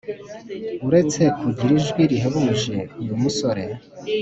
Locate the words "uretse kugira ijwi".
0.87-2.01